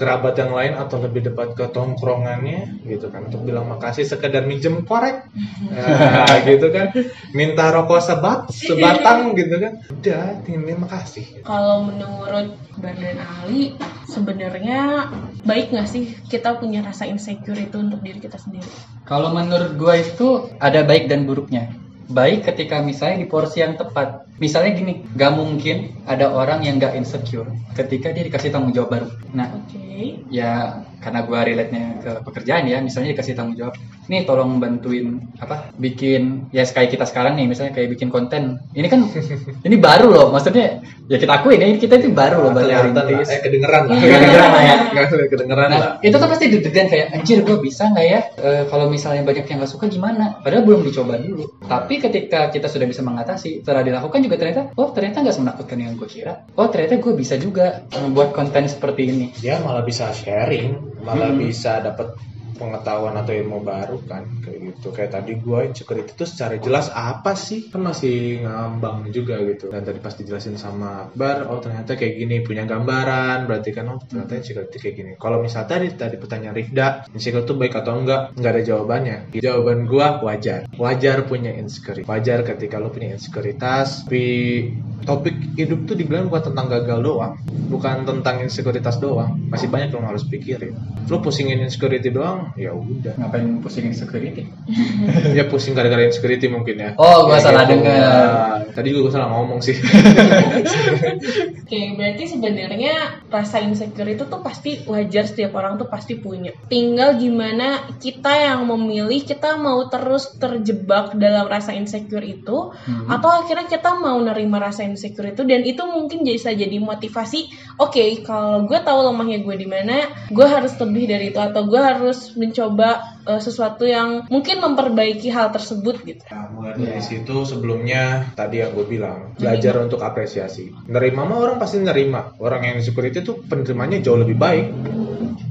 [0.00, 3.28] kerabat yang lain atau lebih dekat ke tongkrongannya gitu kan.
[3.28, 5.26] Untuk bilang makasih sekedar minjem korek.
[5.72, 6.92] Nah, gitu kan.
[7.32, 9.72] Minta rokok sebat sebatang gitu kan.
[9.90, 11.42] Udah tinggal makasih.
[11.42, 13.76] Kalau menurut Bar dan Ali,
[14.08, 15.12] sebenarnya
[15.44, 18.68] baik nggak sih kita punya rasa insecure itu untuk diri kita sendiri?
[19.04, 21.81] Kalau menurut gua itu ada baik dan buruknya.
[22.10, 24.26] Baik ketika misalnya di porsi yang tepat.
[24.42, 27.46] Misalnya gini, gak mungkin ada orang yang gak insecure
[27.78, 29.08] ketika dia dikasih tanggung jawab baru.
[29.30, 30.26] Nah, Oke.
[30.32, 35.70] ya karena gua relate-nya ke pekerjaan ya, misalnya dikasih tanggung jawab, nih tolong bantuin apa?
[35.74, 38.58] Bikin ya kayak kita sekarang nih, misalnya kayak bikin konten.
[38.72, 39.06] Ini kan
[39.66, 43.26] ini baru loh, maksudnya ya kita akuin ya, kita itu baru loh baru Kelihatan lah,
[43.26, 44.76] eh kedengeran lah Kedengeran lah ya.
[45.32, 48.20] Kedengeran lah Nah, itu kan pasti deg-degan kayak anjir gue bisa nggak ya?
[48.36, 50.38] Eh, kalau misalnya banyak yang nggak suka gimana?
[50.40, 51.48] Padahal belum dicoba dulu.
[51.62, 55.94] Tapi ketika kita sudah bisa mengatasi, setelah dilakukan juga ternyata, oh ternyata nggak semenakutkan yang
[55.94, 56.42] gue kira.
[56.54, 59.26] Oh ternyata gue bisa juga membuat konten seperti ini.
[59.34, 61.40] dia malah bisa sharing malah Hmm.
[61.40, 62.14] bisa dapat
[62.62, 64.94] pengetahuan atau ilmu baru kan kayak gitu.
[64.94, 67.66] Kayak tadi gue insecurity itu secara jelas apa sih?
[67.66, 69.66] Kan masih ngambang juga gitu.
[69.74, 73.50] Dan tadi pas dijelasin sama Akbar oh ternyata kayak gini punya gambaran.
[73.50, 75.10] Berarti kan oh ternyata insecurity kayak gini.
[75.18, 78.38] Kalau misalnya tadi tadi pertanyaan Rifda insecurity itu baik atau enggak?
[78.38, 79.16] Nggak ada jawabannya.
[79.34, 80.60] Jawaban gue wajar.
[80.78, 82.06] Wajar punya insecurity.
[82.06, 84.68] Wajar ketika lo punya insekuritas tapi
[85.02, 87.34] topik hidup tuh dibilang bukan tentang gagal doang,
[87.68, 89.34] bukan tentang insekuritas doang.
[89.50, 90.76] Masih banyak yang harus pikirin.
[91.10, 93.14] Lo pusingin insecurity doang, ya udah.
[93.18, 94.46] Ngapain pusingin security?
[95.38, 96.90] ya pusing gara-gara insecurity mungkin ya.
[96.96, 97.72] Oh, gua Kayak salah gitu.
[97.78, 98.00] dengar.
[98.02, 99.76] Nah, tadi juga gue salah ngomong sih.
[101.62, 102.94] Oke, berarti sebenarnya
[103.28, 106.52] rasa insecure itu tuh pasti wajar setiap orang tuh pasti punya.
[106.68, 113.06] Tinggal gimana kita yang memilih kita mau terus terjebak dalam rasa insecure itu Hmm.
[113.08, 117.48] atau akhirnya kita mau nerima rasa insecure itu dan itu mungkin bisa jadi motivasi.
[117.78, 121.80] Oke, kalau gue tahu lemahnya gue di mana, gue harus lebih dari itu atau gue
[121.80, 126.22] harus mencoba eh, sesuatu yang mungkin memperbaiki hal tersebut gitu.
[126.30, 130.72] Nah, mulai dari situ sebelumnya tadi yang gue bilang belajar untuk apresiasi.
[130.88, 132.34] Nerima mah orang pasti nerima.
[132.38, 134.66] Orang yang insecurity tuh penerimanya jauh lebih baik.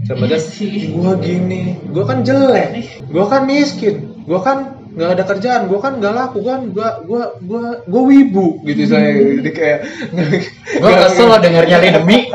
[0.05, 2.69] Sebenarnya Iya gue gini, gue kan jelek,
[3.05, 6.89] gue kan miskin, gue kan nggak ada kerjaan, gue kan nggak laku, gue kan gue
[7.07, 9.09] gue gue gue wibu gitu saya.
[9.39, 9.79] Jadi kayak
[10.81, 12.27] Gua kesel lo dengernya demi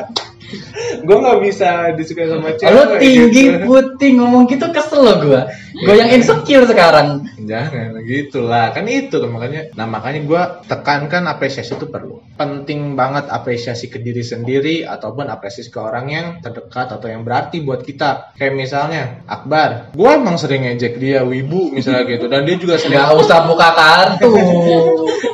[1.03, 2.73] gue nggak bisa disukai sama cewek.
[2.73, 3.65] Lo tinggi gitu.
[3.67, 5.43] putih ngomong gitu kesel lo gua.
[5.77, 7.29] Gua yang insecure sekarang.
[7.37, 13.27] Jangan gitulah kan itu kan makanya nah makanya gue tekankan apresiasi itu perlu penting banget
[13.27, 18.39] apresiasi ke diri sendiri ataupun apresiasi ke orang yang terdekat atau yang berarti buat kita
[18.39, 22.97] kayak misalnya Akbar gue emang sering ngejek dia wibu misalnya gitu dan dia juga sering
[22.97, 24.35] Gak usah buka kartu.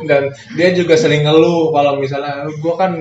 [0.08, 2.92] dan dia juga sering ngeluh kalau misalnya gue kan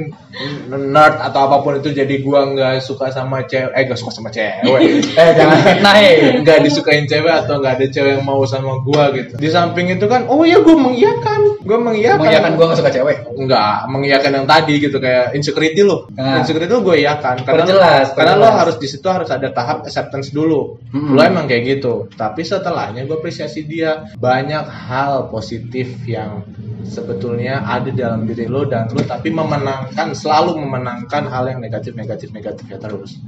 [0.70, 4.30] nerd atau apa pun itu jadi gue nggak suka sama cewek eh gak suka sama
[4.34, 4.82] cewek
[5.22, 5.58] eh jangan
[6.02, 6.42] eh.
[6.42, 10.10] nggak disukain cewek atau nggak ada cewek yang mau sama gua gitu di samping itu
[10.10, 13.18] kan oh iya gua mengiyakan gua mengiyakan Mengiyakan gua gak suka cewek.
[13.36, 16.08] Enggak, mengiyakan yang tadi gitu kayak insecurity lo.
[16.16, 16.42] Nah.
[16.42, 20.32] Insecurity lo gue iyakan karena Perjelas, karena lo harus di situ harus ada tahap acceptance
[20.32, 20.80] dulu.
[20.96, 21.18] Mm-mm.
[21.18, 22.08] Lo emang kayak gitu.
[22.16, 26.46] Tapi setelahnya gue apresiasi dia banyak hal positif yang
[26.82, 32.32] sebetulnya ada dalam diri lo dan lo tapi memenangkan selalu memenangkan hal yang negatif negatif
[32.36, 33.20] negatif ya terus.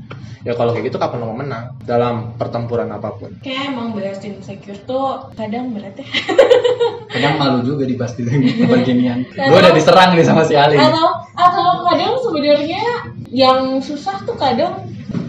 [0.44, 3.32] Ya kalau kayak gitu kapan lo mau menang dalam pertempuran apa pun?
[3.40, 6.08] Kayak emang bahas insecure tuh kadang berat ya.
[7.14, 9.22] Kadang malu juga dibahas di tempat ginian.
[9.38, 10.82] Gua udah diserang nih sama si Ali.
[10.82, 12.82] atau atau kadang sebenarnya
[13.30, 14.82] yang susah tuh kadang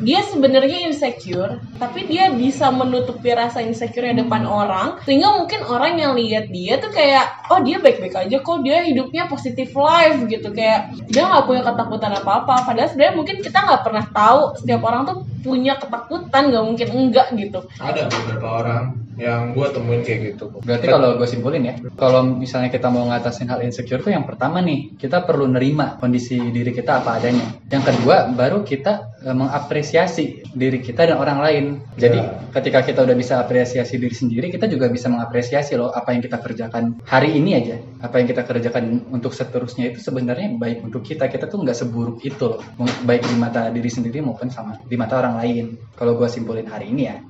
[0.05, 5.99] dia sebenarnya insecure tapi dia bisa menutupi rasa insecure di depan orang sehingga mungkin orang
[5.99, 10.49] yang lihat dia tuh kayak oh dia baik-baik aja kok dia hidupnya positif life gitu.
[10.53, 12.55] Kayak dia nggak punya ketakutan apa-apa.
[12.69, 17.27] Padahal sebenarnya mungkin kita nggak pernah tahu setiap orang tuh punya ketakutan nggak mungkin enggak
[17.37, 17.61] gitu.
[17.81, 20.50] Ada beberapa orang yang gue temuin kayak gitu.
[20.62, 24.59] Berarti kalau gue simpulin ya, kalau misalnya kita mau ngatasin hal insecure tuh yang pertama
[24.64, 27.59] nih, kita perlu nerima kondisi diri kita apa adanya.
[27.68, 31.64] Yang kedua, baru kita eh, mengapresiasi diri kita dan orang lain.
[31.98, 32.40] Jadi Ya.
[32.55, 36.38] ketika kita udah bisa apresiasi diri sendiri, kita juga bisa mengapresiasi loh apa yang kita
[36.40, 37.77] kerjakan hari ini aja.
[38.00, 41.29] Apa yang kita kerjakan untuk seterusnya itu sebenarnya baik untuk kita.
[41.29, 42.62] Kita tuh nggak seburuk itu loh,
[43.05, 45.77] baik di mata diri sendiri maupun sama di mata orang lain.
[45.92, 47.20] Kalau gue simpulin hari ini ya,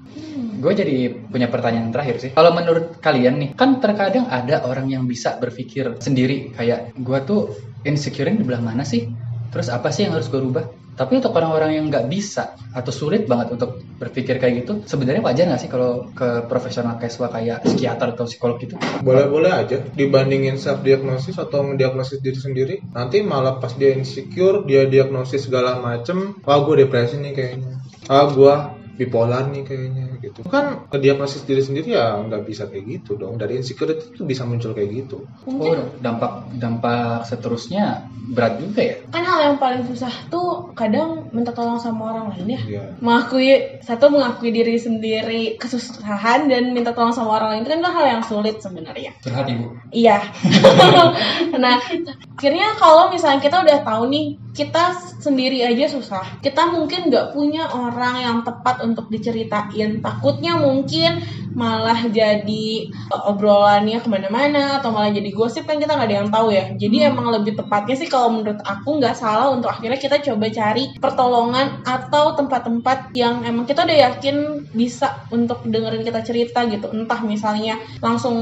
[0.54, 2.30] gue jadi punya pertanyaan terakhir sih.
[2.34, 7.40] Kalau menurut kalian nih, kan terkadang ada orang yang bisa berpikir sendiri kayak gue tuh
[7.82, 9.10] insecure di belah mana sih?
[9.50, 10.66] Terus apa sih yang harus gue rubah?
[10.94, 15.50] Tapi untuk orang-orang yang nggak bisa atau sulit banget untuk berpikir kayak gitu, sebenarnya wajar
[15.50, 18.78] nggak sih kalau ke profesional casual kayak psikiater atau psikolog gitu?
[19.02, 22.74] Boleh-boleh aja dibandingin self diagnosis atau mendiagnosis diri sendiri.
[22.94, 27.82] Nanti malah pas dia insecure, dia diagnosis segala macem, wah gue depresi nih kayaknya.
[28.06, 28.54] Ah gue
[28.94, 30.46] bipolar nih kayaknya gitu.
[30.46, 33.36] Kan ke diagnosis diri sendiri ya nggak bisa kayak gitu dong.
[33.36, 35.26] Dari insecurity itu bisa muncul kayak gitu.
[35.44, 38.96] mungkin Oh, dampak dampak seterusnya berat juga ya.
[39.12, 42.60] kan hal yang paling susah tuh kadang minta tolong sama orang lain ya.
[42.64, 42.82] Iya.
[43.02, 47.62] mengakui satu mengakui diri sendiri kesusahan dan minta tolong sama orang lain.
[47.66, 49.12] Itu kan hal yang sulit sebenarnya.
[49.20, 49.74] Curhat ibu.
[49.90, 50.22] iya.
[51.54, 51.80] Nah
[52.34, 56.38] akhirnya kalau misalnya kita udah tahu nih kita sendiri aja susah.
[56.38, 59.98] Kita mungkin nggak punya orang yang tepat untuk diceritain.
[59.98, 61.18] Takutnya mungkin
[61.54, 66.48] malah jadi obrolannya ke mana-mana atau malah jadi gosip kan kita nggak ada yang tahu
[66.54, 66.70] ya.
[66.74, 70.94] Jadi emang lebih tepatnya sih kalau menurut aku nggak salah untuk akhirnya kita coba cari
[71.02, 71.23] pertolongan
[71.84, 77.80] atau tempat-tempat yang emang kita udah yakin bisa untuk dengerin kita cerita gitu entah misalnya
[78.04, 78.36] langsung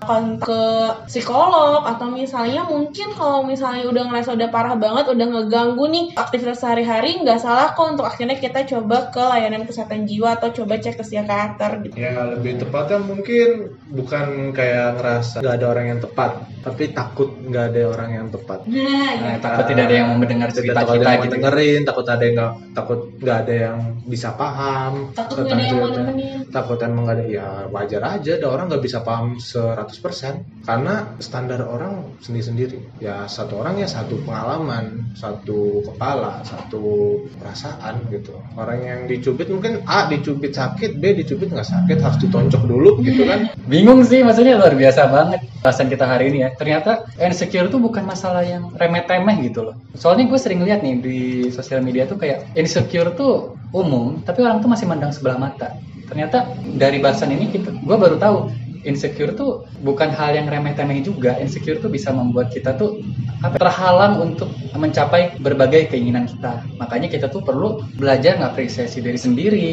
[0.00, 0.62] kontak ke
[1.10, 6.62] psikolog atau misalnya mungkin kalau misalnya udah ngerasa udah parah banget udah ngeganggu nih aktivitas
[6.62, 11.00] sehari-hari nggak salah kok untuk akhirnya kita coba ke layanan kesehatan jiwa atau coba cek
[11.00, 11.94] ke psikiater gitu.
[11.98, 16.30] Ya lebih tepatnya mungkin bukan kayak ngerasa nggak ada orang yang tepat,
[16.62, 18.62] tapi takut nggak ada orang yang tepat.
[18.70, 21.34] Nah, Nah, takut tidak ada yang mau mendengar cerita kita yang gitu.
[21.38, 25.10] dengerin, takut ada yang nggak takut nggak ada yang bisa paham.
[25.12, 26.38] takut nggak ada yang mau nemenin.
[26.54, 28.30] Takut emang nggak ada, ya wajar aja.
[28.38, 32.78] Ada orang nggak bisa paham 100% karena standar orang sendiri-sendiri.
[33.02, 38.36] Ya satu orang ya satu pengalaman, satu kepala, satu perasaan gitu.
[38.54, 43.26] Orang yang dicubit mungkin A dicubit sakit, B dicubit nggak sakit, harus ditonjok dulu gitu
[43.26, 43.50] kan.
[43.70, 46.50] Bingung sih, maksudnya luar biasa banget bahasan kita hari ini ya.
[46.54, 49.74] Ternyata insecure itu bukan masalah yang remeh-temeh gitu loh.
[49.98, 51.18] Soalnya gue sering lihat nih di
[51.50, 55.78] sosial media tuh kayak insecure tuh umum, tapi orang tuh masih mandang sebelah mata.
[56.10, 58.50] Ternyata dari bahasan ini kita, gue baru tahu
[58.86, 61.36] insecure tuh bukan hal yang remeh-temeh juga.
[61.42, 63.02] Insecure tuh bisa membuat kita tuh
[63.42, 66.62] apa, terhalang untuk mencapai berbagai keinginan kita.
[66.78, 69.72] Makanya kita tuh perlu belajar ngapresiasi diri sendiri,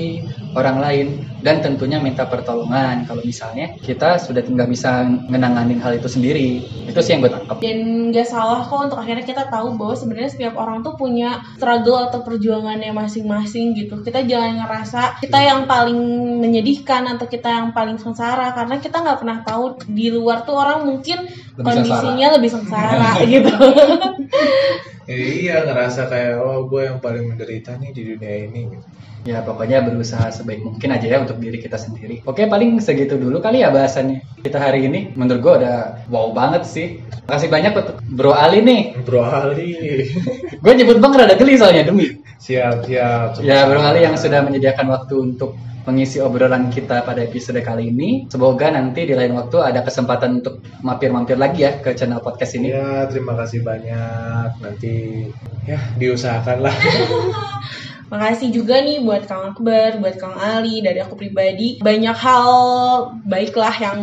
[0.57, 1.07] orang lain,
[1.45, 6.63] dan tentunya minta pertolongan kalau misalnya kita sudah nggak bisa ngenanganin hal itu sendiri.
[6.89, 7.57] Itu sih yang gue tangkap.
[7.61, 12.09] dan nggak salah kok untuk akhirnya kita tahu bahwa sebenarnya setiap orang tuh punya struggle
[12.09, 15.99] atau perjuangannya masing-masing gitu kita jangan ngerasa kita yang paling
[16.39, 20.87] menyedihkan atau kita yang paling sengsara karena kita nggak pernah tahu di luar tuh orang
[20.87, 21.27] mungkin
[21.59, 23.51] Lebih kondisinya lebih sengsara gitu
[25.03, 28.71] Ya, iya ngerasa kayak oh gue yang paling menderita nih di dunia ini.
[28.71, 28.87] Gitu.
[29.23, 32.23] Ya pokoknya berusaha sebaik mungkin aja ya untuk diri kita sendiri.
[32.23, 35.11] Oke paling segitu dulu kali ya bahasannya kita hari ini.
[35.15, 37.03] Menurut gue udah wow banget sih.
[37.27, 38.81] Makasih banyak untuk Bro Ali nih.
[39.03, 39.67] Bro Ali,
[40.63, 42.07] Gue nyebut bang rada geli soalnya demi.
[42.39, 43.39] siap siap.
[43.43, 48.27] Ya Bro Ali yang sudah menyediakan waktu untuk mengisi obrolan kita pada episode kali ini.
[48.31, 52.71] Semoga nanti di lain waktu ada kesempatan untuk mampir-mampir lagi ya ke channel podcast ini.
[52.71, 54.63] Ya terima kasih banyak.
[54.63, 55.27] Nanti
[55.67, 56.75] ya diusahakan lah.
[58.13, 61.81] Makasih juga nih buat Kang Akbar, buat Kang Ali, dari aku pribadi.
[61.81, 62.49] Banyak hal
[63.25, 63.99] baiklah yang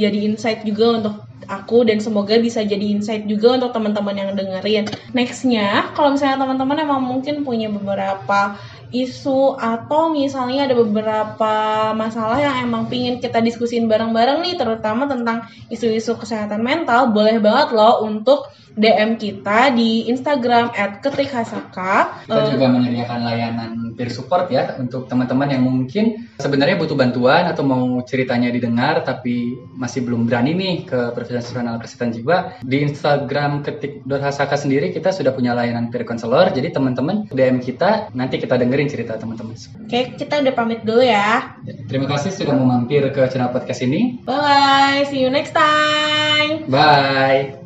[0.00, 1.14] jadi insight juga untuk
[1.50, 4.88] aku dan semoga bisa jadi insight juga untuk teman-teman yang dengerin.
[5.12, 8.56] Nextnya, kalau misalnya teman-teman emang mungkin punya beberapa
[8.90, 11.54] isu atau misalnya ada beberapa
[11.94, 17.70] masalah yang emang pingin kita diskusin bareng-bareng nih, terutama tentang isu-isu kesehatan mental, boleh banget
[17.74, 20.72] loh untuk DM kita di Instagram
[21.04, 22.24] @ketikhasaka.
[22.24, 27.44] Kita Eh, juga menyediakan layanan peer support ya untuk teman-teman yang mungkin sebenarnya butuh bantuan
[27.44, 32.36] atau mau ceritanya didengar tapi masih belum berani nih ke profesional kesehatan jiwa.
[32.64, 36.48] Di Instagram ketik.hasaka sendiri kita sudah punya layanan peer counselor.
[36.48, 39.52] Jadi teman-teman DM kita nanti kita dengerin cerita teman-teman.
[39.84, 41.60] Oke, kita udah pamit dulu ya.
[41.84, 44.24] Terima kasih sudah mau mampir ke channel podcast ini.
[44.24, 46.64] Bye bye, see you next time.
[46.70, 47.59] Bye.